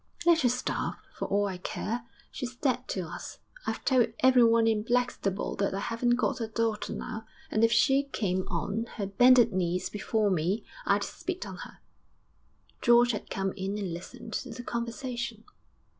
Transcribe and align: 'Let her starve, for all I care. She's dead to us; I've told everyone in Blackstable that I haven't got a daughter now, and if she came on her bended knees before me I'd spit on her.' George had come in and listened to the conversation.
'Let 0.25 0.41
her 0.41 0.49
starve, 0.49 0.95
for 1.13 1.27
all 1.27 1.45
I 1.47 1.57
care. 1.57 2.05
She's 2.31 2.55
dead 2.55 2.87
to 2.87 3.01
us; 3.01 3.37
I've 3.67 3.85
told 3.85 4.07
everyone 4.21 4.65
in 4.65 4.81
Blackstable 4.81 5.55
that 5.57 5.75
I 5.75 5.79
haven't 5.79 6.15
got 6.15 6.41
a 6.41 6.47
daughter 6.47 6.91
now, 6.91 7.27
and 7.51 7.63
if 7.63 7.71
she 7.71 8.05
came 8.11 8.47
on 8.47 8.87
her 8.97 9.05
bended 9.05 9.53
knees 9.53 9.91
before 9.91 10.31
me 10.31 10.65
I'd 10.87 11.03
spit 11.03 11.45
on 11.45 11.57
her.' 11.57 11.81
George 12.81 13.11
had 13.11 13.29
come 13.29 13.53
in 13.55 13.77
and 13.77 13.93
listened 13.93 14.33
to 14.33 14.49
the 14.49 14.63
conversation. 14.63 15.43